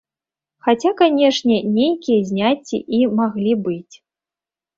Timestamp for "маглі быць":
3.21-3.95